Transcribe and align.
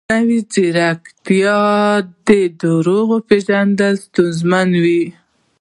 مصنوعي 0.03 0.39
ځیرکتیا 0.53 1.59
د 2.27 2.29
دروغو 2.59 3.17
پېژندل 3.27 3.93
ستونزمنوي. 4.05 5.03